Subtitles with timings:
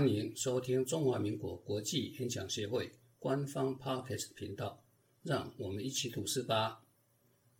[0.00, 4.82] 欢迎收听中华民国国际演讲协会官方 Podcast 频道，
[5.22, 6.82] 让我们一起读诗吧。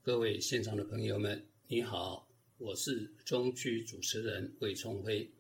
[0.01, 2.27] 各位现场的朋友们，你好，
[2.57, 5.31] 我是中区主持人魏聪辉。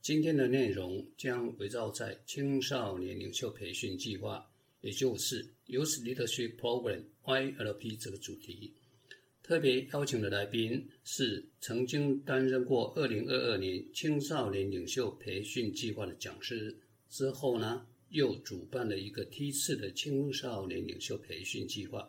[0.00, 4.48] 今天的内容将围绕在青少年领袖培训计划，
[4.80, 8.72] 也就是 Youth Leadership Program（YLP） 这个主题。
[9.44, 16.74] 特别邀请的来宾是曾经担任过二零二二年青少年领袖培训计划的讲师，
[17.10, 22.08] 之后呢又主办了一个梯次的青少年领袖培训计划，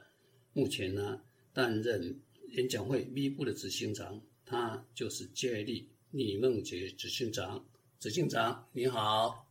[0.53, 1.21] 目前呢
[1.51, 2.17] 担任
[2.51, 7.65] 演讲会 V 部的执行长，他就是接力李梦杰执行长。
[7.99, 9.45] 执行长你好，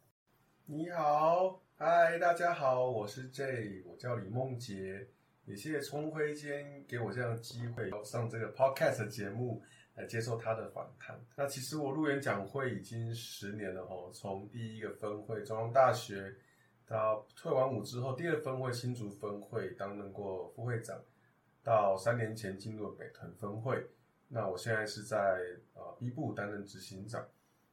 [0.65, 5.07] 你好，嗨，大家好，我是 J，我叫李梦杰。
[5.47, 9.63] 也谢谢聪辉今天给我这样的机会上这个 podcast 节目
[9.95, 11.21] 来接受他的访谈。
[11.37, 16.35] 那其实我入园讲会已经十年了哦，从第一个分会中央大学
[16.87, 20.99] 到退完伍之后，第二分会新竹分会担任过副会长，
[21.63, 23.87] 到三年前进入北屯分会。
[24.29, 25.19] 那我现在是在
[25.75, 27.23] 呃 B 部担任执行长，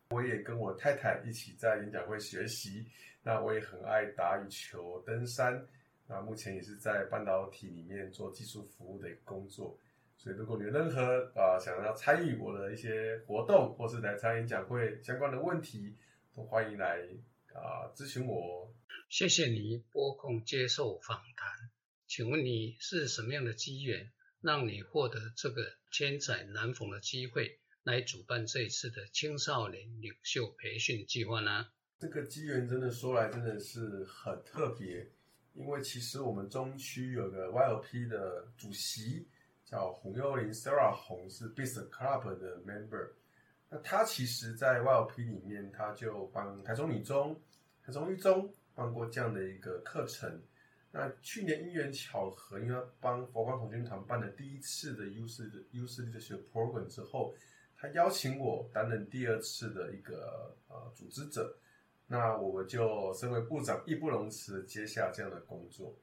[0.10, 2.86] 我也跟我太太一起在演讲会学习。
[3.24, 5.66] 那我也很爱打羽球、登山。
[6.12, 9.80] 那目前也是在半导体里面做技术服务的工作，
[10.18, 15.96] 所以如果你有任何啊想要参与我的一些活动，或是来参演讲会相关的问题，
[16.36, 17.00] 都欢迎来
[17.54, 18.76] 啊咨询我。
[19.08, 21.70] 谢谢你拨空接受访谈，
[22.08, 31.68] 请问你是什么样的机缘，让你获得这个千载难逢的机会，来主办这一次的青少年领袖培训计划呢？
[32.00, 35.10] 这个机缘真的说来真的是很特别。
[35.54, 39.28] 因为其实我们中区有个 YLP 的主席
[39.66, 43.10] 叫洪幼玲 Sarah 洪是 Business Club 的 member，
[43.70, 47.40] 那他其实，在 YLP 里面，他就帮台中女中、
[47.86, 50.42] 台中一中办过这样的一个课程。
[50.92, 56.20] 那去年因缘巧合，因为帮佛光童军团办了第一次的 U 四的 U 四的
[56.52, 57.34] program 之后，
[57.78, 61.58] 他邀请我担任第二次的一个呃组织者。
[62.12, 65.98] 那我们就身为部长，义不容辞接下这样的工作。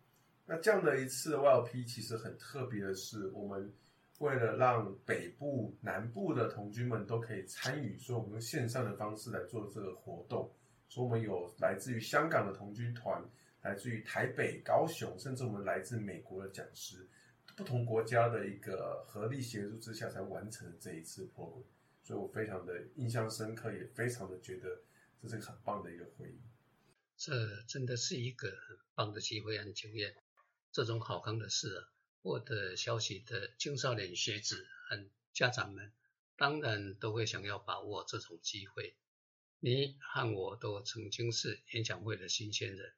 [0.46, 3.70] 那这样的一次 YLP 其实很特别的是，我们
[4.18, 10.50] 为了让北部、南部的同军们都可以参与，所以我们用线上的方式来做这个活动。
[10.88, 13.22] 所以我们有来自于香港的同军团，
[13.60, 17.06] 来自于台北、高雄，甚至我们来自美国的讲师，
[17.54, 21.64] 不同国家的一个合力协助之下，才完成了这一次 program。
[22.02, 24.70] 所以我非常的印象深刻，也非常的觉得。
[25.20, 26.40] 这是个很棒的一个回忆，
[27.16, 30.14] 这真的是一个很棒的机会很久远。
[30.70, 31.88] 这种好康的事啊，
[32.22, 35.92] 获得消息的青少年学子和家长们，
[36.36, 38.94] 当然都会想要把握这种机会。
[39.60, 42.92] 你和我都曾经是演讲会的新鲜人，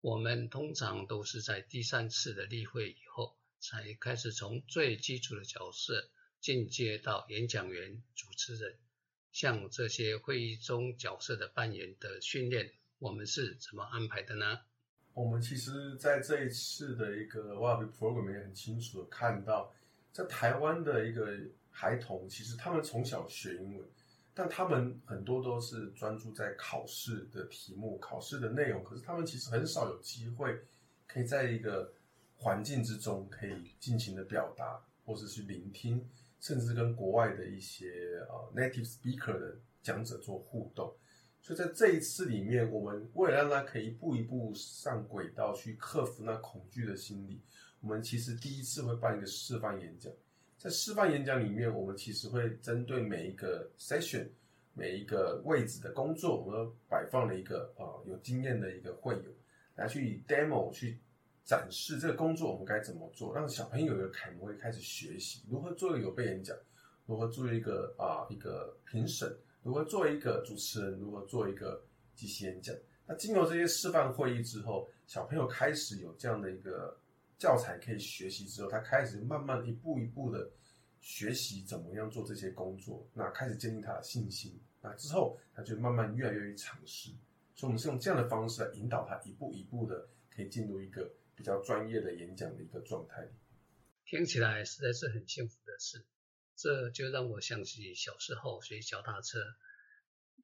[0.00, 6.08] 我们通常都是在第三次的例会以后，才开始从最基础的角色
[6.40, 8.78] 进阶到演讲员、主持人。
[9.38, 14.62] 像这些会议中角色的扮演的训练，我们是怎么安排的呢？
[15.14, 19.72] 我们其实在这一次的一个 YLP program 也很清楚的看到，
[20.10, 21.38] 在台湾的一个
[21.70, 23.88] 孩童，其实他们从小学英文，
[24.34, 30.58] 但他们很多都是专注在考试的题目、考试的内容，可是他们其实很少有机会
[31.06, 31.92] 可以在一个
[32.34, 36.04] 环境之中可以尽情的表达，或者是聆听。
[36.40, 37.90] 甚至跟国外的一些
[38.28, 40.94] 呃 native speaker 的讲者做互动，
[41.42, 47.40] 所以在这一次里面，我们为了让他可以一步一步上轨道，去克服那恐惧的心理，
[47.80, 50.12] 我们其实第一次会办一个示范演讲。
[50.56, 54.28] 在示范演讲里面，我们其实会针对每一个 session、
[54.74, 59.34] 每一个位置的工作，我们摆放了一个啊有经验的一个会友
[59.74, 60.98] 来去 demo 去。
[61.48, 66.54] 展示这个工作我们该怎么做，让小朋友有个楷模，会开始学习如何做一个有备演讲，
[67.06, 71.82] 如何做一个啊一个评审，如何做一个主持人，如何做一个
[72.14, 72.76] 即席演讲。
[73.06, 76.94] 那经过这些示范会议之后，小朋友开始有这样的一个
[77.38, 80.50] 教材可以学习之后，他开始慢慢一步一步的
[81.00, 84.54] 学习怎么样做这些工作，那开始建立他的信心。
[84.82, 87.10] 那之后他就慢慢越来越愿意尝试。
[87.54, 91.10] 所以，我们是用这样的方式来引导他一步一步的可以进入一个。
[91.38, 93.28] 比较专业的演讲的一个状态，
[94.04, 96.04] 听起来实在是很幸福的事。
[96.56, 99.54] 这就让我想起小时候学脚踏车，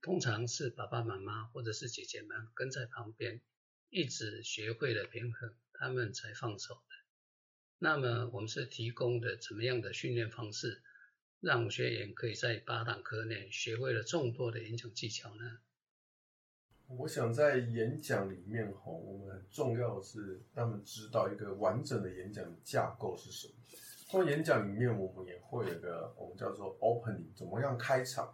[0.00, 3.40] 通常是爸爸妈妈或者是姐姐们跟在旁边，
[3.90, 6.94] 一直学会了平衡，他们才放手的。
[7.78, 10.80] 那么我们是提供的怎么样的训练方式，
[11.40, 15.58] 让学员可以在八堂课内学会了众多的演讲技巧呢？
[16.98, 23.54] 我想在演讲里面吼，我们很重要的是让他们知道一个完整的演讲架构是什么。
[24.06, 28.32] 从演讲里面，我们也会有个我们叫做 opening，怎么样开场？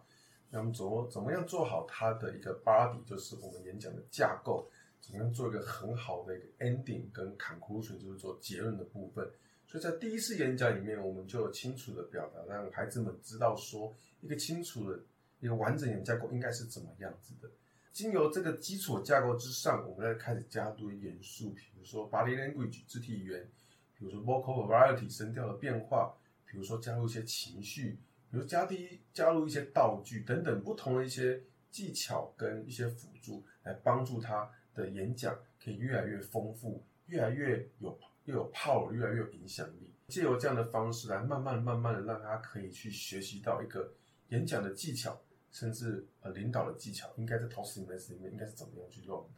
[0.49, 4.69] 那么怎么怎么样做好它的一个 body，就是我们演讲的架构，
[4.99, 9.27] 怎么样做一个很好的一个 ending 跟 conclusion，就是做结论的部分。
[9.65, 14.99] 所以在第一次演讲里面，我们就清楚的表达，让孩子们知道说一个清楚的
[15.39, 17.49] 一个完整的架构应该是怎么样子的。
[17.91, 23.49] 经由这个基础架构之上，我们再开始加入元素，比如说 body language 肢体语言，
[23.97, 26.13] 比如说 vocal variety 声调的变化，
[26.45, 27.97] 比如说加入一些情绪。
[28.29, 39.91] 比如加低加入一些道具等等不同的一些技巧跟一些辅助，来帮助他的演讲可以越来越丰富，越来越有又有 power，越来越有影响力。
[40.07, 43.93] 借由这样的方式来慢慢慢慢的让他可以去学习到一个
[44.29, 45.21] 演讲的技巧，
[45.51, 49.29] 甚至呃领导的技巧，应该在投资里面里面应该是怎么样去用的。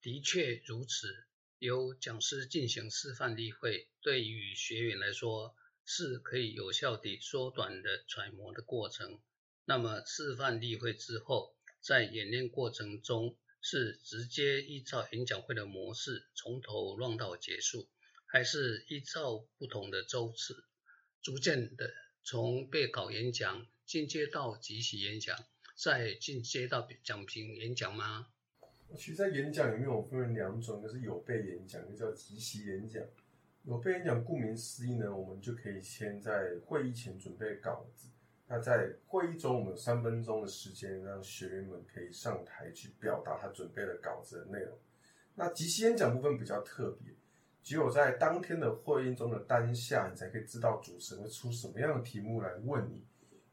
[0.00, 1.26] 的确如此，
[1.58, 5.54] 由讲师进行示范例会，对于学员来说。
[5.88, 9.20] 是可以有效地缩短的揣摩的过程。
[9.66, 17.88] 那么示范例会之后，在演练过程中是直接依照演讲会的模式从头乱到结束，
[18.26, 20.64] 还是依照不同的周次，
[21.22, 25.38] 逐渐的从备考演讲进阶到即席演讲，
[25.76, 28.28] 再进阶到讲评演讲吗？
[28.96, 33.02] 其实，在演讲里面，我分为两种，一个是有备演讲，一个叫即席演讲。
[33.64, 38.08] 有备演讲，顾名思义呢，我们就可以先在会议前准备稿子。
[38.48, 44.78] 那在会议中，我们有三分钟的时间，让学员们可以上台去表达他准备的稿子的内容。
[45.34, 47.12] 那即席演讲部分比较特别，
[47.62, 53.04] 只有在当天的会议中的当下，你才可以知道主持人会出什么样的题目来问你。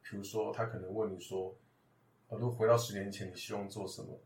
[0.04, 1.58] 比如说，他可能问你说
[2.38, 4.20] ：“如果回到十年前，你希望做什么？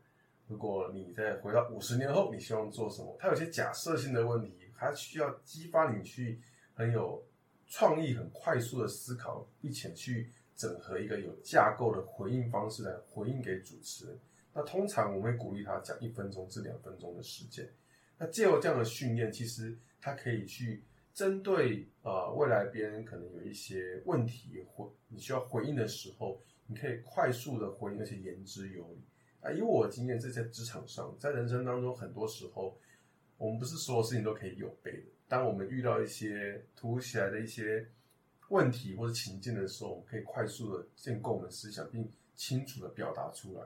[0.46, 4.54] 如果你再回到五十年后，你希望做什么？”它有些假设性的问题。
[4.80, 6.40] 还需要激发你去
[6.72, 7.20] 很有
[7.66, 14.16] 创意、很快速的思考，并且去整合一个有架构的回应方式来回应给主持人。
[14.54, 17.68] 那通常我们会鼓励他讲一分钟至两分钟的时间。
[18.16, 29.02] 那借由这样的训练，其实他可以去针对呃未来别人可能有一些问题或你需要回应的时候，你可以快速的回应，而且言之有理。
[29.40, 32.78] 啊，以我经验，这在职场上，在人生当中，很多时候。
[33.38, 35.06] 我们不是所有事情都可以有备的。
[35.28, 37.88] 当我们遇到一些突如其来的一些
[38.48, 43.62] 问题或者情境的时候，我们可以快速的建构我们思想，并清楚的表达出来。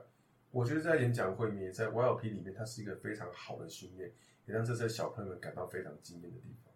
[0.51, 4.13] 我觉得在演讲会里面，在 YLP 里面，它是一个非常好的训练，
[4.45, 6.71] 也让这些小朋友们感到非常惊艳的地方。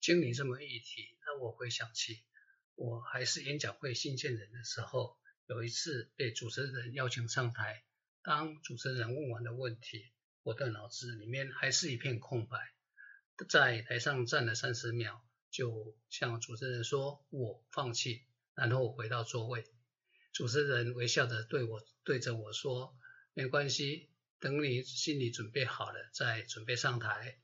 [0.00, 2.22] 经你这么一提，让我回想起
[2.76, 7.84] 我还是演讲会新鲜人的时候，有一次被主持人邀请上台，
[8.22, 10.12] 当主持人问完的问题。
[10.42, 12.58] 我的脑子里面还是一片空白，
[13.48, 19.64] 在台上站了三十秒，就向主持人说：“我放弃。”然后回到座位。
[20.32, 22.96] 主持人微笑着对我对着我说
[23.34, 24.10] ：“没关系，
[24.40, 27.38] 等你心里准备好了再准备上台。”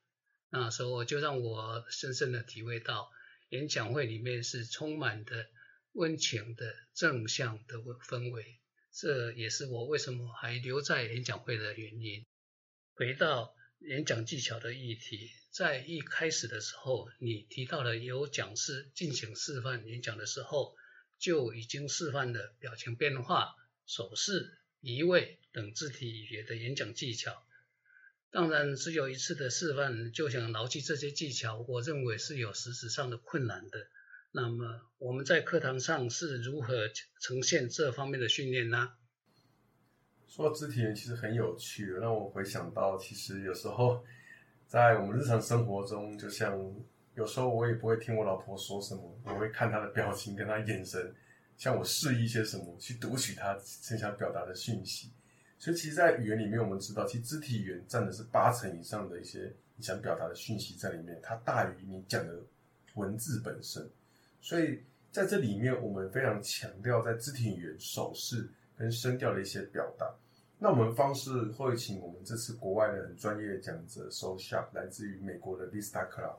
[0.50, 3.10] 那时候就让我深深的体会到，
[3.48, 5.48] 演讲会里面是充满的
[5.92, 8.58] 温情的正向的氛围。
[8.92, 12.26] 这也是我为什么还留在演讲会的原因。
[12.94, 20.76] 回到演讲技巧的议题，在一开始的时候，你提到了有讲师进行示范演讲的时候，
[21.18, 23.54] 就已经示范了表情变化、
[23.86, 27.46] 手势、移位等肢体语言的演讲技巧。
[28.30, 33.88] 当然，只有一次的示范就想牢记这些技巧，我认为是有实质上的困难的。
[34.34, 36.88] 那么，我们在课堂上是如何
[37.20, 38.94] 呈现这方面的训练呢？
[40.26, 44.02] 说到肢体语言，其实很有趣，让我回想到，其实有时候
[44.66, 46.58] 在我们日常生活中，就像
[47.14, 51.14] 有时候我也不会听我老婆说什么，我会看她的表情跟她眼神，
[51.58, 55.12] 向我示意一些什么，去读取她正想表达的讯息。
[55.58, 62.42] 所以，其实，在语言里面，我们知道，其实肢体语言占的是八成以上的一些你想表达的讯息在里面，它大于你讲的
[62.94, 63.86] 文字本身。
[64.42, 64.82] 所以，
[65.12, 70.12] 在这里面，我们非常强调在肢体语言、手势跟声调的一些表达。
[70.58, 76.34] 那我们方式会请我们这次国外的很专业的讲者 s o s h a p 来自于美国的 Vista Club，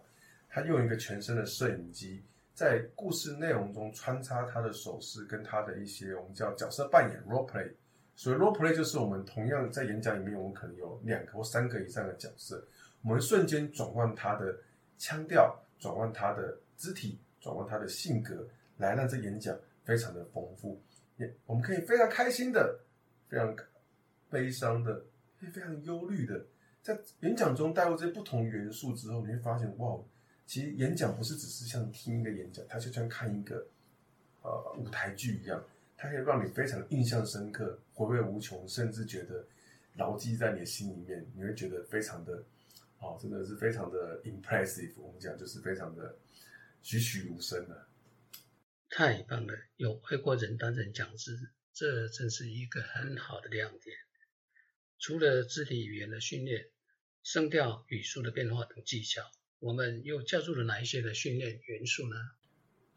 [0.49, 2.21] 他用一个全身的摄影机，
[2.53, 7.71] 在故事内容中穿插他的手势跟他的一些我们叫角色扮演 role play。
[8.15, 12.65] 所以 role play 就是我们同样在演讲里面，我们可能有两个或三个以上的角色，
[13.01, 14.57] 我们瞬间转换他的
[14.97, 18.47] 腔调，转换他的肢体，转换他的性格，
[18.77, 20.81] 来让这演讲非常的丰富。
[21.17, 22.79] 也我们可以非常开心的，
[23.29, 23.55] 非常。
[24.29, 24.99] 悲伤的、
[25.39, 26.43] 会非常忧虑的。
[26.81, 29.95] 在演讲中带入这些不同元素之后，你会发现，哇，
[30.47, 33.63] 其实演讲不是只是像听一个演讲，它就像看一个
[34.41, 35.63] 呃舞台剧一样，
[35.95, 39.45] 它可以让你非常印象深刻、回味无穷，甚至觉得
[39.97, 41.23] 牢记在你的心里面。
[41.35, 42.43] 你会觉得非常的，
[43.01, 44.93] 哦，真的是非常的 impressive。
[44.97, 46.15] 我们讲就是非常的
[46.83, 47.87] 栩栩如生的。
[48.89, 51.35] 太棒了，有外国人担任讲师，
[51.73, 53.97] 这真是一个很好的亮点。
[54.99, 56.67] 除了肢体语言的训练。
[57.25, 59.21] 声调、语速的变化等技巧，
[59.59, 62.17] 我们又加入了哪一些的训练元素呢？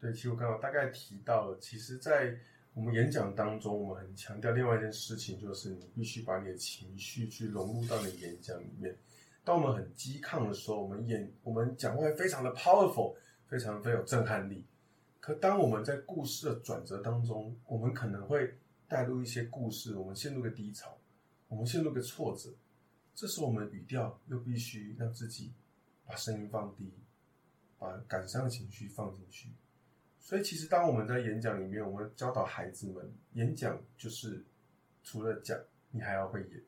[0.01, 2.37] 对，其实我刚刚大概提到了，其实，在
[2.73, 8.93] 我们演讲当中，我们很强调另外一件事情，就是你必须把你的情绪去融入到你演讲里面。
[9.45, 13.17] 当我们很激亢的时候，我们演我们讲话非常的 powerful，
[13.47, 14.65] 非常非常有震撼力。
[15.19, 18.53] 可当我们在故事的转折当中，我们可能会
[18.87, 20.97] 带入一些故事，我们陷入个低潮，
[21.47, 22.49] 我们陷入个挫折。
[23.13, 25.51] 这时我们语调又必须让自己
[26.05, 26.93] 把声音放低，
[27.77, 29.49] 把感伤的情绪放进去。
[30.19, 34.45] 所以，其实当我们在演讲里面，我们教导孩子们，演讲就是
[35.03, 35.57] 除了讲，
[35.89, 36.63] 你还要会演。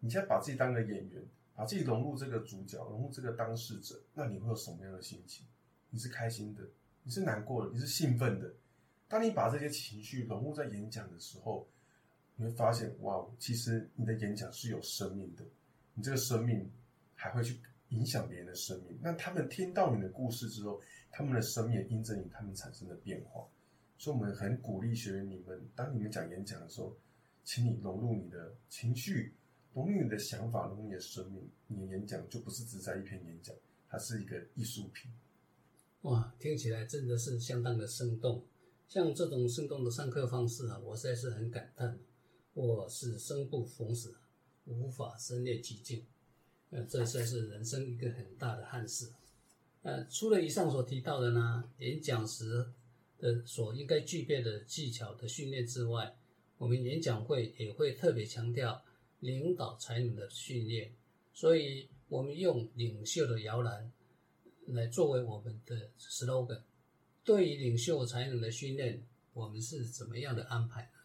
[0.00, 1.24] 你现在把自己当个演员，
[1.54, 5.46] 把自己融入这个主角，融入这个当事者，那你会有什么样的心情？
[5.90, 6.62] 你是开心的，
[7.02, 8.52] 你是难过的，你是兴奋的。
[9.08, 11.66] 当你把这些情绪融入在演讲的时候，
[12.36, 15.44] 你会发现，哇，其实你的演讲是有生命的。
[15.94, 16.70] 你这个生命
[17.14, 20.80] 还会去影响别人的生命，那他们听到你的故事之后，
[21.10, 23.44] 他们的生命也因着你，他们产生了变化。
[23.98, 26.96] 所以，我们很鼓励学员你们，当你们讲演讲的时候，
[27.44, 29.34] 请你融入你的情绪，
[29.74, 31.46] 融入你的想法，融入你的生命。
[31.66, 33.54] 你的演讲就不是只在一篇演讲，
[33.88, 35.10] 它是一个艺术品。
[36.02, 38.44] 哇，听起来真的是相当的生动。
[38.88, 41.98] 像这种生动的上课方式啊，我实在是很感叹。
[42.54, 44.14] 我是生不逢时。
[44.66, 46.06] 无法身练其境，
[46.68, 49.10] 呃，这算是人生一个很大的憾事。
[49.82, 52.70] 呃，除了以上所提到的呢，演讲时
[53.18, 56.14] 的所应该具备的技巧的训练之外，
[56.56, 58.80] 我们演讲会也会特别强调
[59.18, 60.94] 领导才能的训练。
[61.32, 63.90] 所以，我们用领袖的摇篮
[64.74, 66.62] 来作为我们的 slogan。
[67.22, 70.98] 对于领袖才能的训练，我们是怎么样的安排呢？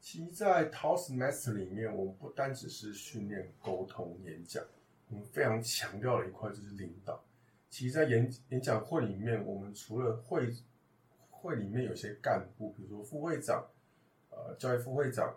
[0.00, 4.62] 其实，在 Toastmaster 里面，我们不单只是训练沟通演讲，
[5.08, 7.24] 我们非常强调的一块就是领导。
[7.70, 10.52] 其实，在演演讲会里面，我们除了会
[11.30, 13.66] 会里面有些干部，比如说副会长、
[14.30, 15.34] 呃教育副会长、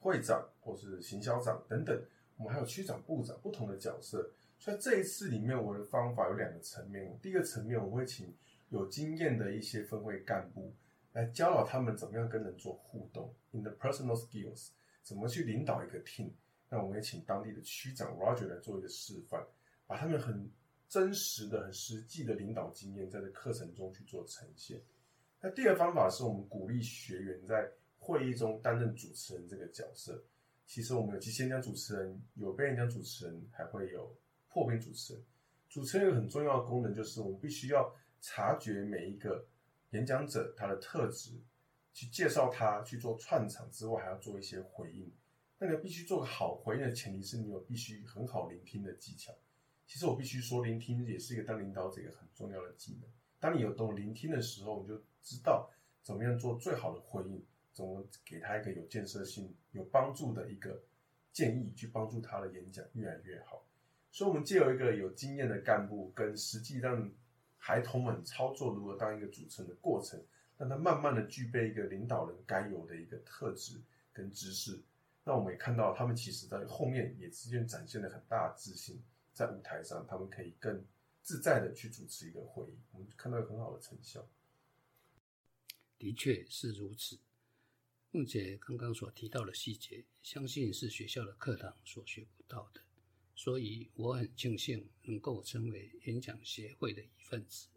[0.00, 2.00] 会长或是行销长等等，
[2.38, 4.30] 我们还有区长、部长不同的角色。
[4.58, 7.18] 所以这一次里面，我的方法有两个层面。
[7.22, 8.34] 第一个层面，我会请
[8.70, 10.74] 有经验的一些分会干部。
[11.12, 14.68] 来教导他们怎么样跟人做互动，in the personal skills，
[15.02, 16.30] 怎么去领导一个 team。
[16.68, 19.42] 那我们也请当地的区长 Roger 来做一个示范，
[19.86, 20.50] 把他们很
[20.88, 24.78] 真实的、很实际的领导经验在这课程中去做呈现。
[25.40, 30.22] 那第二方法是我们鼓励学员在会议中担任主持人这个角色。
[30.66, 34.12] 其实我们有即兴讲主持人，有被人讲主持人，还会有
[34.56, 35.22] 破冰主持人。
[35.68, 39.46] 主持人一个很重要的功能就是我们必须要察觉每一个。
[39.90, 41.30] 演讲者他的特质，
[41.92, 45.10] 去介绍他去做串场之外，还要做一些回应。
[45.58, 49.32] 那你必须做个好回应的前提是你有必须很好聆听的技巧。
[49.86, 53.08] 其实我必须说，聆听也是一个当领导者一个很重要的技能。
[53.38, 55.70] 当你有懂聆听的时候，你就知道
[56.02, 60.82] 怎么样做最好的回应，怎么给他一个有建设性、有帮助的一个
[61.32, 63.64] 建议，去帮助他的演讲越来越好。
[64.16, 67.12] 所以，我们借由一个有经验的干部跟实际让。
[67.58, 70.24] 孩童们操作如何当一个主持人的过程，
[70.56, 73.82] 让他慢慢的具备一个领导人该有的一个特质
[74.12, 74.80] 跟知识。
[75.24, 80.86] 那我们也看到他们其实在后面也之间展现了很大的自信，在舞台上他们可以更
[81.22, 84.24] 自在的去主持一个会议，我们看到很好的成效。
[85.98, 87.18] 的确是如此。
[88.12, 92.85] 凤姐刚刚所提到的细节，相信是学校的课堂所学不到的。
[93.36, 97.68] 所以我很庆幸能够成为演讲协会的一份子。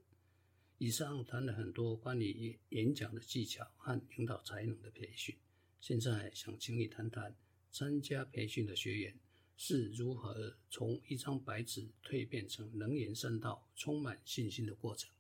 [0.78, 5.36] 以上谈了很多关于演讲的技巧和领导才能的培训，
[5.82, 7.36] 现在想请你谈谈
[7.70, 9.14] 参加培训的学员
[9.58, 15.12] 是如何从一张白纸蜕变成能言善道、充满信心的过程。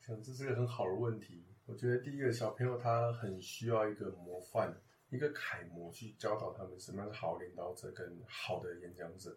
[0.00, 1.44] 想这是个很好的问题。
[1.64, 4.78] 我觉得第一个小朋友他很需要一个模范。
[5.10, 9.36] 一个楷模去教导他们什么是好领导者跟好的演讲者。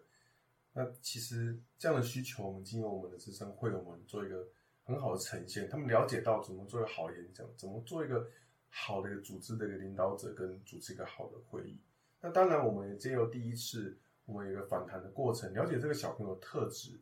[0.72, 4.48] 那其实这样的需求，我们经由我们的资深会员们做一个
[4.84, 5.68] 很好的呈现。
[5.68, 8.26] 他们了解到怎么做一个好演讲，怎么做一个
[8.68, 11.78] 好的一个组织的一个领导者，跟主持一个好的会议。
[12.20, 16.98] 那当然，我们也借由第一次，我们一个访谈的过程，了解这个小朋友特质、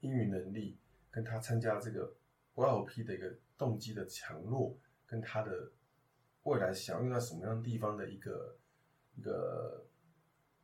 [0.00, 0.76] 英语能力，
[1.10, 2.12] 跟他参加这个
[2.54, 4.76] YLP 的一个动机的强弱，
[5.06, 5.70] 跟他的
[6.44, 8.56] 未来想要用在什么样地方的一个
[9.14, 9.84] 一个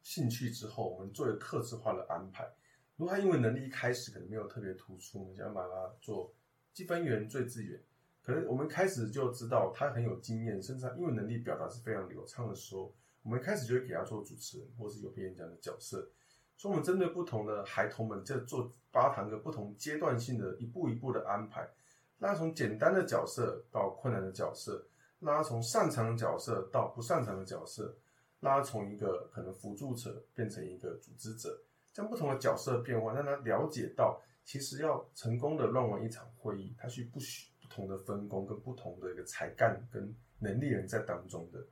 [0.03, 2.49] 兴趣之后，我们做一个克制化的安排。
[2.97, 6.35] 如果他英文能力一开始可能没有特别突出，我们想把他做
[6.73, 7.81] 积分员、最资源。
[8.23, 16.11] 可能我们开始就知道他很有经验，甚至他英文能力表达是非常流畅的时候，我们开始就会给他做主持人或是有演讲的角色。
[16.57, 21.61] 所以，我们针对不同的孩童们，在做八堂课不同阶段性的一步一步的安排，
[22.19, 24.85] 让他从简单的角色到困难的角色，
[25.21, 27.97] 让他从擅长的角色到不擅长的角色，
[28.41, 31.61] 让他从一个可能辅助者变成一个组织者，
[31.93, 37.49] 将不同的角色变换，让他了解到，其实要成功的乱完一场会议，他需不需。
[37.61, 41.63] 不同的分工跟不同的一个才干跟能力人在当中的，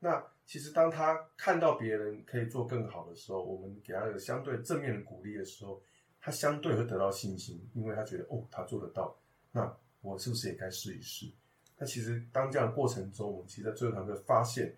[0.00, 5.80] 那其实当他看到别人可以做更好的时候，我们给他一个相对正面的鼓励的时候，
[6.20, 9.16] 他相对会得到信心，因为他觉得哦，他做得到，
[9.52, 11.30] 那我是不是也该试一试？
[11.84, 14.74] 那其实当这样的过程中，我们其实在最后堂课发现，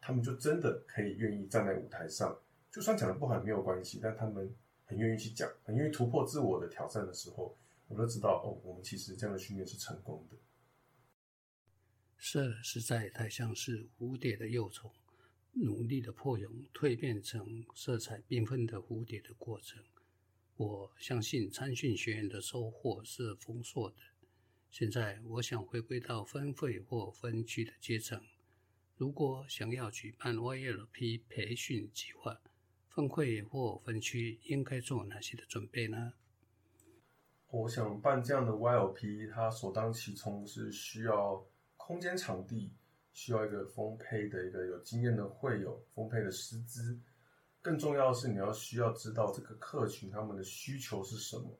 [0.00, 2.36] 他们就真的可以愿意站在舞台上，
[2.68, 4.52] 就算讲的不好也没有关系，但他们
[4.84, 7.56] 很愿意去讲，很愿意突破自我的挑战的时候。
[7.86, 10.36] 我都知道哦，我们其实这样的训练是成功的。
[12.18, 14.90] 色实在太像是蝴蝶的幼虫，
[15.52, 19.80] 努力的破蛹，蜕变成色彩缤纷的蝴蝶的过程。
[20.56, 23.96] 我相信参训学员的收获是丰硕的。
[24.70, 28.22] 现在我想回归到分会或分区的阶层。
[28.96, 32.40] 如果想要举办 YLP 培训计划，
[32.88, 36.12] 分会或分区应该做哪些的准备呢？
[37.48, 41.42] 我想办这样的 YLP，它首当其冲是需要
[41.76, 42.72] 空间场地，
[43.12, 47.00] 需要一个丰沛的一个有经验的会友，丰沛的师资。
[47.62, 51.58] 更重要的是，你要需要知道这个客群他们的需求是什么。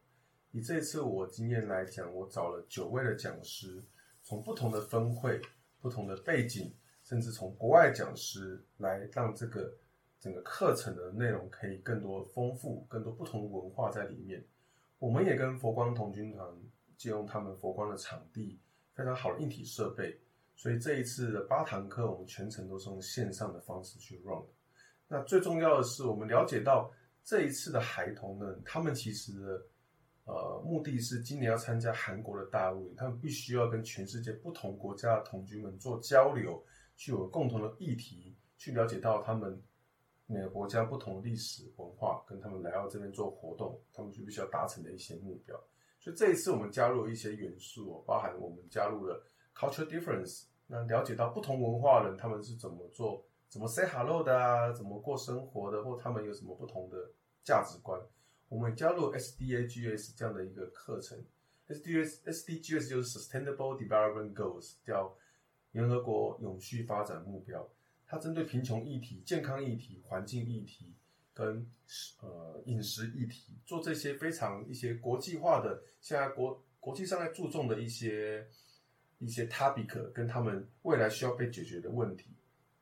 [0.53, 3.85] 以这次我经验来讲，我找了九位的讲师，
[4.23, 5.41] 从不同的分会、
[5.81, 9.73] 不同的背景，甚至从国外讲师来，让这个
[10.19, 14.45] 整个课程的内容可以更多丰富，更多不同文化在里面。
[14.99, 16.47] 我们也跟佛光童军团
[16.97, 18.59] 借用他们佛光的场地，
[18.95, 20.19] 非常好的硬体设备，
[20.57, 24.43] 所以这一次的八堂课，我们全程都是用线上的方式去 run。
[25.07, 26.91] 那最重要的是，我们了解到
[27.23, 29.65] 这一次的孩童呢，他们其实
[30.29, 36.63] 呃目的是今年要参加韩国的大陆，他们必须要跟全世界不同国家的同居们做交流，
[36.97, 39.61] 去有共同的议题，去了解到他们。
[40.31, 45.57] 每个国家不同的历史文化，跟他们来到这边做活动，他们就必须要达成的一些目标。
[45.99, 49.25] 所以这一次我们加入了一些元素，包含我们加入了
[49.57, 57.11] culture difference，那了解到不同文化人他们是怎么做、怎么 say hello 的啊，怎么过生活的，或他们有什么不同的
[57.43, 57.99] 价值观。
[58.49, 61.23] 我们加入 SDGs 这样的一个课程
[61.69, 65.15] ，SDGs SDGs 就是 Sustainable Development Goals，叫
[65.73, 67.69] 联合国永续发展目标。
[68.07, 70.95] 它针对贫穷议题、健康议题、环境议题
[71.35, 71.71] 跟
[72.23, 78.49] 呃饮食议题做这些非常一些国际化的，现在国国际上在注重的一些
[79.19, 82.31] 一些 topic 跟他们未来需要被解决的问题，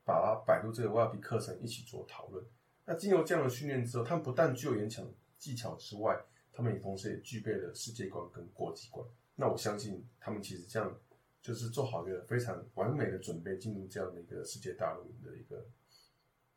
[0.05, 2.45] 把它摆入这个 YLP 课程一起做讨论。
[2.85, 5.05] 那经由这样的训练之后，他们不但具有演讲
[5.37, 6.19] 技巧之外，
[6.51, 9.07] 他们也同时也具备了世界观跟国际观。
[9.35, 10.99] 那我相信他们其实这样。
[11.39, 15.69] 就是做好一个非常完美的准备，进入这样的一个世界大陆的一个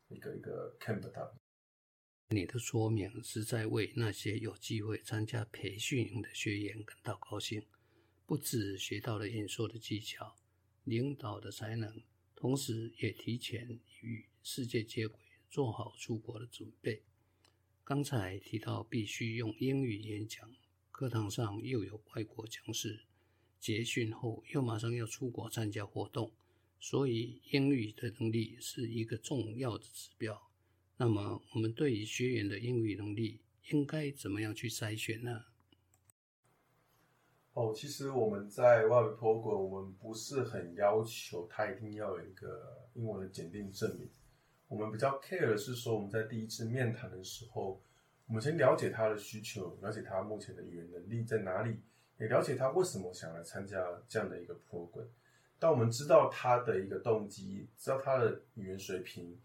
[0.09, 1.33] 一个一个 camp 的。
[2.27, 7.65] 你的说明是在为那些有机会参加培训营的学员感到高兴，
[8.25, 10.35] 不止学到了演说的技巧、
[10.83, 12.03] 领导的才能，
[12.35, 15.17] 同时也提前与世界接轨，
[15.49, 17.01] 做好出国的准备。
[17.91, 20.49] 刚才提到必须用英语演讲，
[20.91, 23.01] 课堂上又有外国讲师。
[23.59, 26.31] 结训后又马上要出国参加活动，
[26.79, 30.41] 所以英语的能力是一个重要的指标。
[30.95, 35.43] 那么，我们对于学员的英语能力应该怎么样去筛选呢？
[37.51, 44.07] 哦，其实我们在外语 program，我们不是很要求他一定要有一个英文的检定证明。
[44.71, 47.81] 我们比较 care 的是说，我们在第一次面谈的时候，
[48.25, 51.81] 我们先了解他的需求，了解他目前的语言能力在哪里。
[52.17, 55.07] 也了解他为什么想来参加这样的一个 program。
[55.59, 59.37] 当我们知道他的一个动机，知道他的语言水平，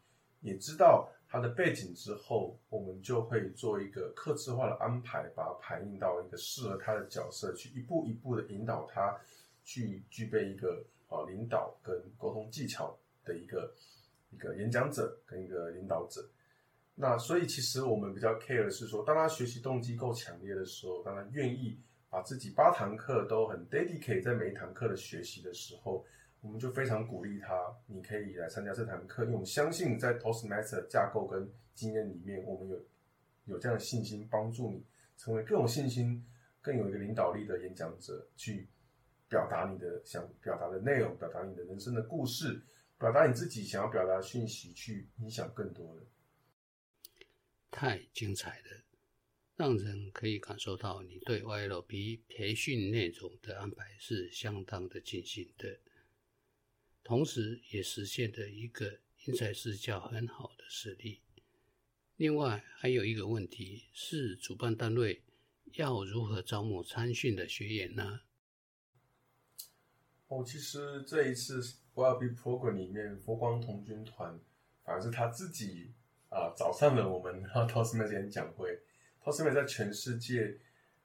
[0.42, 9.18] 也知道他的背景之后，我们就会做一个克制化的安排，把它排印到一个适合他的角色，去一步一步的引导他
[9.64, 13.74] 去具备一个啊领导跟沟通技巧的一个
[14.30, 16.28] 一个演讲者跟一个领导者。
[16.94, 26.04] 那所以其实我们比较 care 的是说，当他学习动机够强烈的时候，当他愿意把自己八堂课都很 dedicate 在每一堂课的学习的时候，
[26.40, 32.80] 我们就非常鼓励他，你可以来参加这堂课，因为我们相信在 Toastmaster 架构跟经验里面，我们有
[33.44, 34.82] 有这样的信心帮助你
[35.18, 36.24] 成为更有信心、
[36.62, 38.66] 更有一个领导力的演讲者，去
[39.28, 42.58] 表达你的想表达的内容，表达你的人生的故事，
[42.98, 46.06] 表达你自己想要表达的讯息，去影响更多人。
[47.70, 48.84] 太精彩了，
[49.54, 55.78] 让人可以感受到你对 YLP 培训内容的安排是相当的尽心的，
[57.04, 61.20] 同时也实现了一个因材施教很好的实例。
[62.16, 65.22] 另外还有一个问题是，主办单位
[65.74, 68.22] 要如何招募参训的学员呢？
[70.28, 71.60] 哦，其实这一次
[71.94, 74.38] YLP Program 里面，佛光童军团
[74.84, 75.92] 反而是他自己。
[76.28, 78.74] 啊，早上了，我们 Toastmasters 演讲会
[79.22, 80.54] t o s m a 在全世界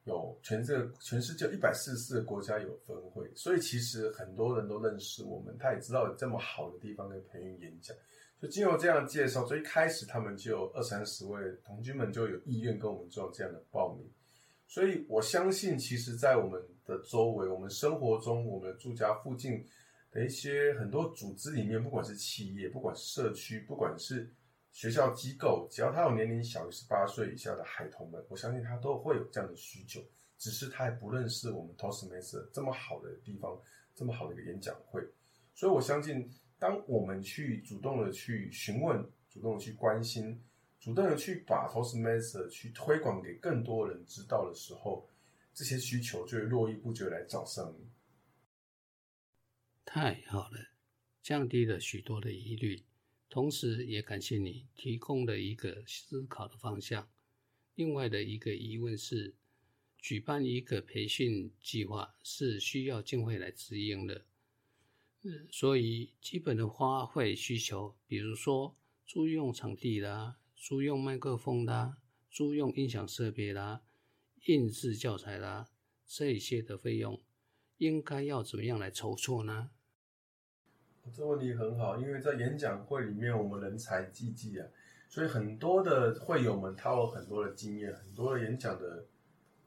[0.03, 7.95] 有全这个全世界一百四十四个国家有分会，所以其实很多人都认识我们，他也知道有这么好的地方可以培育演讲。
[8.41, 14.12] 就经过这样介绍，所以一开始他们就有二三十位同军们就有意愿跟我们做这样的报名。
[14.67, 19.65] 所以我相信，其实，在我们的周围，我们生活中，我们住家附近
[20.12, 24.30] 的一些很多组织里面，不管是企业，不管是社区，不管是
[24.73, 30.01] 学校机构，只要他有年龄小于十八岁以下的孩童们，我相信他都会有这样的需求，
[30.38, 33.58] 只是他还不认识我们 Toastmaster 这么好的地方，
[33.95, 35.01] 这么好的一个演讲会。
[35.56, 40.41] 所以我相信，当我们去主动的去询问，主动的去关心，
[40.80, 45.08] 主动的去把 Toastmaster 去推广给更多人知道的时候，
[45.54, 47.90] 这些需求就会络绎不绝来找上你。
[49.84, 50.70] 太好了，
[51.22, 52.86] 降低了许多的疑虑。
[53.30, 57.10] 同时，也感谢你提供了一个思考的方向。
[57.76, 59.36] 另外的一个疑问是，
[59.98, 64.26] 举办一个培训计划是需要经费来支应的，
[65.50, 71.98] 所以基本的花费需求，比如说租用场地啦、租用麦克风啦、
[72.30, 73.84] 租用音响设备啦、
[74.45, 75.67] 印制教材啦，
[76.08, 77.21] 这些的费用，
[77.77, 79.69] 应该要怎么样来筹措呢？
[81.15, 84.67] 这问题很好，因为在演讲会里面，我们人才济济啊，
[85.10, 89.06] 所以很多的会友们他有很多的经验，很多的演讲的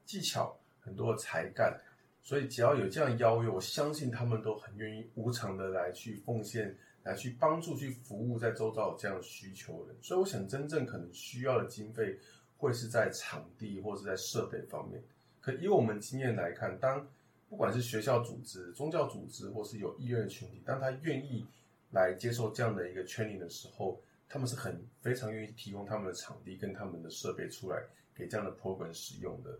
[0.05, 1.79] 技巧，很多的才干，
[2.21, 9.95] 所以只要有这样邀约，我相信他们都很愿意无偿的来去奉献，来去帮助、去服务在周遭有这样需求的。
[10.01, 12.17] 所以我想，真正可能需要的经费
[12.57, 15.01] 会是在场地或是在设备方面。
[15.41, 17.07] 可以我们经验来看，当
[17.47, 21.45] 不管是学校组织、宗教组织，或是有意愿的群体，当他愿意
[21.91, 27.83] 来接受这样的一个 training 的时候，他们是很非常愿意提供他们的场地跟他们的设备出来
[28.15, 29.57] 给这样的 program 使用的。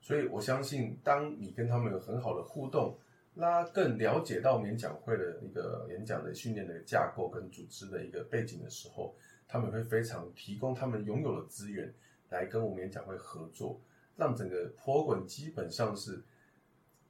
[0.00, 2.98] 所以我相信，当你跟他们有很好的互动，
[3.34, 9.14] 拉更了解到演讲会的一个演讲的训练的架构跟组织的一个背景的时候，
[9.46, 11.94] 他们会非常提供他们拥有的资源
[12.30, 13.78] 来跟我们演讲会合作，
[14.16, 16.24] 让整个脱口秀基本上是。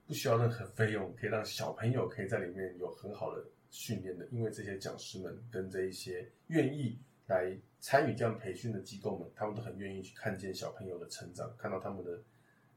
[0.06, 4.26] 不需要任何费用，可以让小朋友可以在里面有很好的训练的。
[4.32, 12.20] 因为这些讲师们跟这一些愿意来参与这样培训的机构们，他们都很愿意去看见小朋友的成长，看到他们的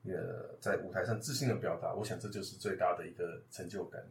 [0.03, 1.95] 呃在舞台上自信的表达。
[1.95, 4.07] 我想这就是最大的一个成就感。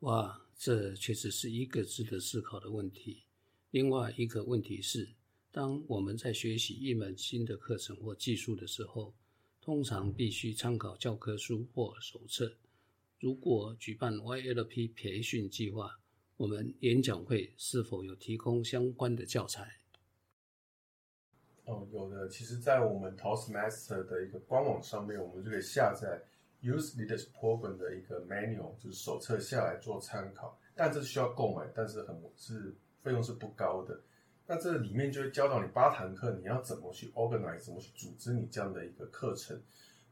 [0.00, 3.22] 哇，这确实是一个值得思考的问题。
[3.70, 5.08] 另外一个问题是，
[5.54, 9.14] 当我们在学习一门新的课程或技术的时候。
[9.66, 12.54] 通常必须参考教科书或手册。
[13.18, 15.98] 如果举办 YLP 培训计划，
[16.36, 19.80] 我们演讲会是否有提供相关的教材？
[21.64, 22.28] 哦，有的。
[22.28, 26.22] 其实，在我们 Toastmaster 的一个官网上面，我们就可以下载
[26.62, 30.60] Useless Program 的一个 manual，就是手册下来做参考。
[30.74, 33.98] 但这需要购买，但是很是费用是不高的。
[34.46, 39.58] 那这里面就会教导你八堂课，你要怎么去 organize，怎么去组织你这样的一个课程，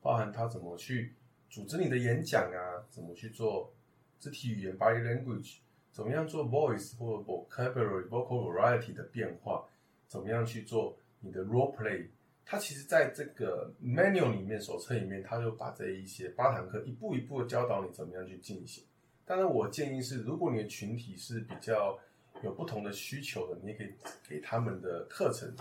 [0.00, 1.12] 包含他怎么去
[1.50, 3.70] 组织你的演讲啊，怎么去做
[4.18, 5.58] 肢体语言 body language，
[5.90, 9.68] 怎么样做 voice 或 vocabulary vocal variety 的变化，
[10.08, 12.06] 怎么样去做你的 role play，
[12.46, 18.82] 它其实在这个 manual 里面手册里面，他就把这一些八堂课一步一步的教导你怎么样去进行。
[19.26, 21.98] 当然，我建议是，如果你的群体是比较
[22.42, 23.94] 有不同的需求的，你也可以
[24.28, 25.54] 给他们的课程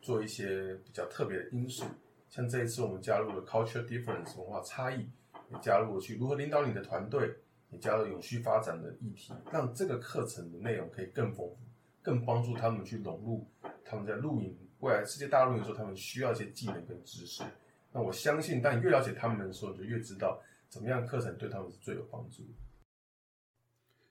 [0.00, 1.84] 做一些比较特别的因素。
[2.30, 5.08] 像这一次我们加入了 culture difference 文化差异，
[5.50, 7.34] 也加入了去如何领导你的团队，
[7.70, 11.58] 也加入永续发展的议题，让这个课程的内容可以更丰富，
[12.02, 13.46] 更帮助他们去融入
[13.84, 17.42] 他们在露营未来世界大陆的时候，他们需要一些技能跟知识。
[17.90, 22.42] 那我相信，当你越了解他们的时候，你就越知道怎么样课程对他们是最有帮助。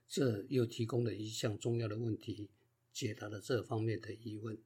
[0.08, 2.50] 这又提供了一项重要的问题，
[2.94, 4.58] 解答了这方面的疑问。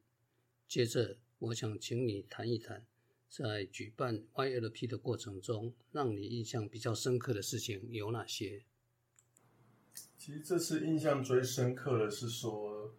[0.68, 2.86] 接着，我想请你谈一谈，
[3.28, 8.62] 在举办 YLP 的过程中，让你印象比较深刻的事情有哪些？
[10.16, 12.94] 其实这次印象最深刻的是说，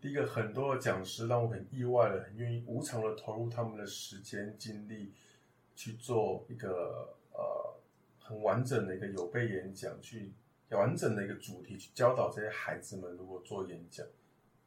[0.00, 5.12] 一个，很多的讲师让我很意外的，很愿意无偿的投入他们的时间精力
[5.74, 7.82] 去做一个呃
[8.20, 10.32] 很完整的一个有备演讲去。
[10.76, 14.06] 完整的一个主题去教导这些孩子们，如果做演讲，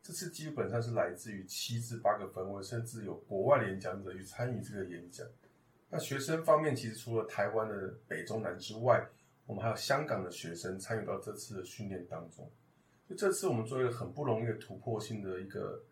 [0.01, 5.27] 这次基本上是来自于七至八个分位，甚至有国外的演讲者去参与这个演讲。
[5.89, 9.05] 那学生方面，其实除了台湾的北中南之外，
[9.45, 12.49] 我们还有香港的学生参与到这次的训练当中。
[13.07, 15.83] 就这次我们做一个很不容易的突破性的一个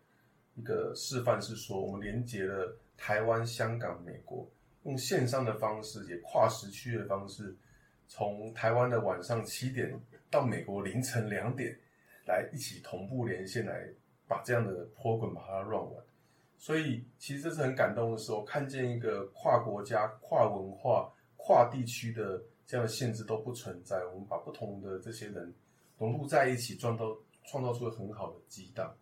[0.54, 4.50] 一个示范，是说我们连接了台湾、香港、美国，
[4.84, 7.54] 用线上的方式，也跨时区的方式。
[8.12, 9.88] 从台湾的晚上七点
[10.28, 11.78] 到美国凌晨两点，
[12.26, 13.86] 来一起同步连线，来
[14.26, 16.04] 把这样的脱困把它 run 完。
[16.58, 25.54] 所以其实这是很感动的时候，看见一个跨国家、跨文化、跨地区的这样的限制都不存在，我们把不同的这些人
[25.96, 28.92] 融入在一起，创造创造出了很好的激荡。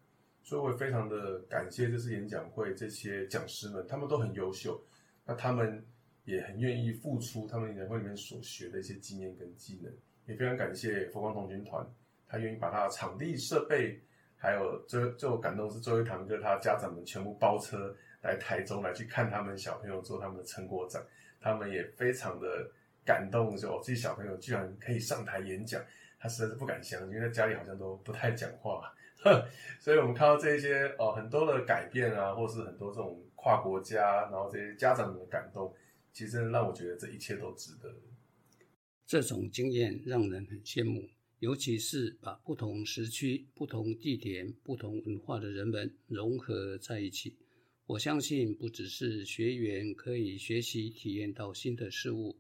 [0.45, 4.79] 所以我也非常的感谢这次演讲会这些讲师们，他们都很优秀。
[5.25, 5.83] 那他们。
[6.29, 9.91] 也很愿意付出他们演讲会里面所学的一些经验跟技能，
[10.27, 11.83] 也非常感谢佛光童军团，
[12.29, 13.99] 他愿意把他的场地设备，
[14.37, 21.03] 还有最最感动是最后一堂课，他家长们全部包车来台中来去看他们小朋友做他们的成果展，
[21.41, 22.71] 他们也非常的
[23.07, 25.83] 感动，说哦，这些小朋友居然可以上台演讲，
[26.21, 28.93] 他实在是不敢相信，因为在家里好像都不太讲话，
[29.81, 35.75] 所以我们看到这些哦很多的改变啊，或是很多这种跨国家，然后这些家长们的感动。
[36.19, 37.95] 其实让我觉得这一切都值得。
[39.07, 47.37] 这种经验让人很羡慕，尤其是把不同时区、不同地点、不同文化的人们融合在一起。
[47.87, 52.37] 我相信，不只是学员可以学习体验到新的事物，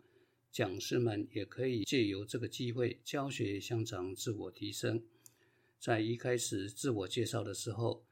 [0.50, 5.04] 讲师们也可以借由这个机会教学相长、自我提升。
[5.78, 8.04] 在一开始自我介绍的时候，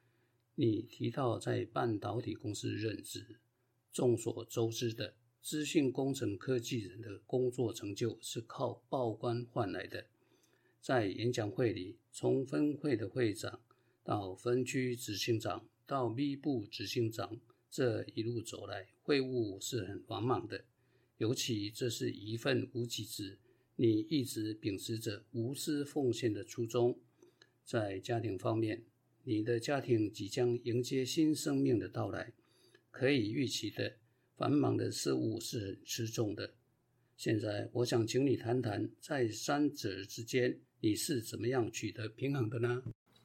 [0.54, 3.40] 你提到在半导体公司任职，
[3.92, 5.16] 众所周知的。
[5.46, 10.06] 资讯工程科技人的工作成就是靠报关换来的。
[10.80, 13.60] 在演讲会里，从分会的会长
[14.02, 17.38] 到分区执行长到 B 部执行长，
[17.70, 20.64] 这一路走来，会务是很繁忙的。
[21.18, 23.38] 尤其这是一份无给职，
[23.76, 26.98] 你一直秉持着无私奉献的初衷。
[27.64, 28.82] 在家庭方面，
[29.22, 32.32] 你的家庭即将迎接新生命的到来，
[32.90, 33.98] 可以预期的。
[34.36, 36.50] 繁忙的事物是很吃重的。
[37.16, 42.82] 现在，我想请你谈谈，在三者之间，你是怎么样取得平衡的呢？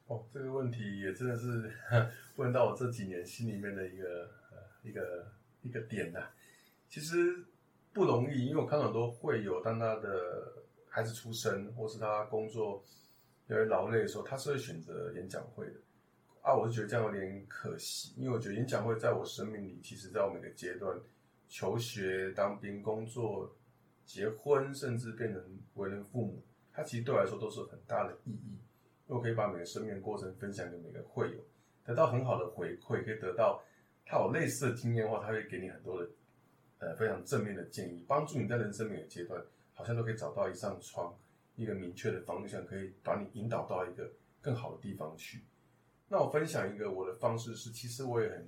[0.08, 1.69] 哦，这个问题也真的是
[2.38, 6.30] 问到我这几年心里面的一个呃一个一个点呐。
[6.88, 7.43] 其实
[7.91, 10.54] 不容易，因为我看到很多会友，当他的
[10.88, 12.84] 孩子出生，或是他工作
[13.47, 15.74] 有点劳累的时候，他是会选择演讲会的。
[16.42, 21.00] 啊，我是觉得这样有点可惜，因为我觉得演讲会在我生命里，其实在我每个阶段，
[21.48, 23.56] 求学、当兵、工作、
[24.06, 28.58] 结婚，甚至变成为人父母，它其实对我来说都是很大的意义。
[29.08, 31.38] 因为我可以把每个生命过程分享给每个会友，
[31.84, 33.62] 得到很好的回馈，可以得到
[34.04, 36.10] 他有类似的经验的话，他会给你很多的
[36.80, 39.40] 呃非常正面的建议，帮助你在人生每个阶段，
[39.74, 41.14] 好像都可以找到一扇窗，
[41.56, 45.42] 一个明确的方向，可以把你引导到一个更好的地方去。
[46.12, 48.45] 那我分享一个我的方式是，其实我也很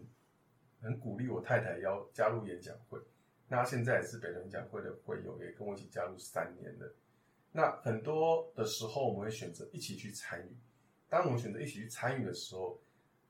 [0.81, 2.99] 很鼓励我太太要加入演讲会。
[3.47, 6.93] 那现在也是北人讲会的会友，也跟我一起加入三年了。
[7.53, 10.57] 那很多的时候，我们会选择一起去参与。
[11.07, 12.77] 当我们选择一起去参与的时候，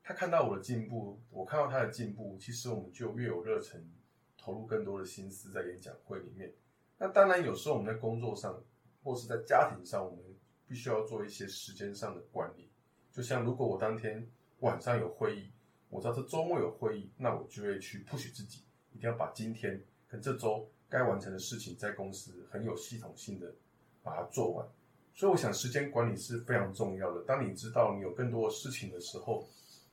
[0.02, 3.88] 他看到我的进步，我看到他的进步，其实我们就越有热忱，
[4.36, 6.52] 投入更多的心思在演讲会里面。
[6.98, 8.60] 那当然，有时候我们在工作上
[9.04, 10.20] 或是在家庭上，我们
[10.68, 12.68] 必须要做一些时间上的管理。
[13.14, 14.28] 就像如果我当天
[14.62, 15.50] 晚上有会议，
[15.90, 23.54] 我知道这周末有会议，那我就会去 push 自己，一定要把今天跟这周该完成的事情，在公司很有系统性的
[24.02, 24.68] 把它做完。
[25.14, 27.24] 所以我想时间管理是非常重要的。
[27.24, 29.48] 当你知道你有更多的事情的时候，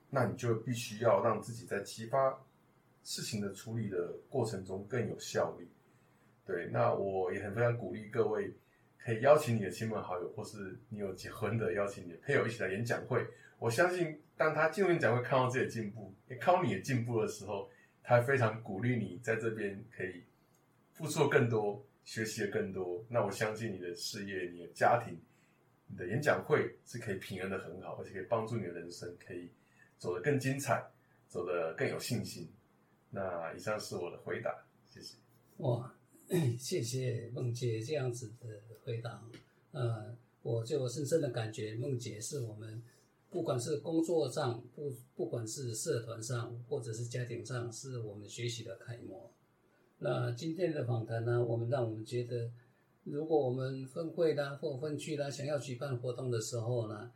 [0.09, 2.43] 那你就必须要让自己在激发
[3.05, 5.69] 事情的处理的过程中更有效率。
[6.47, 8.57] 对，那我也很非常鼓励各位
[9.05, 13.27] 可以邀请你的亲朋好友，或是你有结婚的，邀请你的配偶一起来演讲会。
[13.59, 17.71] 我相信，当他进入演讲会看到自己的进步，也看到你的进步的时候，
[18.03, 20.25] 他非常鼓励你在这边可以
[20.93, 23.05] 付出更多，学习的更多。
[23.09, 25.21] 那我相信你的事业、你的家庭、
[25.87, 29.51] 你的演讲会是可以平衡的很好，而且可以帮助你的人生可以
[29.99, 30.83] 走得更精彩，
[31.29, 32.51] 走得更有信心。
[33.11, 34.55] 那以上是我的回答，
[34.89, 35.17] 谢谢。
[35.59, 35.93] 哇，
[36.57, 39.29] 谢谢梦姐这样子的回答。
[39.73, 42.81] 呃，我就深深的感觉梦姐是我们。
[43.31, 49.31] 不管是工作上，不不管是社团上，或者是家庭上，是我们学习的楷模。
[49.99, 52.51] 那今天的访谈呢，我们让我们觉得，
[53.05, 57.13] 如果我们分会啦或分区啦，想要举办活动的时候呢，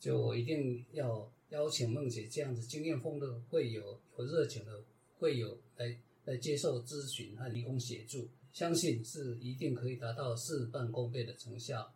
[0.00, 4.82] 就一定要邀请梦姐这样子经验丰的会友、有热情的
[5.18, 11.92] 会友来来接受咨询和提供协助，相信是一定可以达到事半功倍的成效。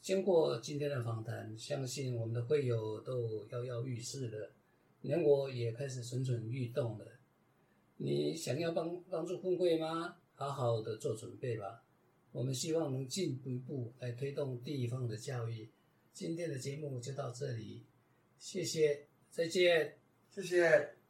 [0.00, 4.52] 经过今天的访谈，相信我们的会友都跃跃欲试了，
[5.02, 7.06] 连我也开始蠢蠢欲动了。
[7.98, 10.16] 你想要帮帮助工会吗？
[10.34, 11.84] 好好的做准备吧。
[12.32, 15.70] 我们希望能进一步来推动地方的教育。
[16.12, 17.84] 今天的节目就到这里，
[18.38, 19.98] 谢谢，再见，
[20.30, 21.01] 谢谢。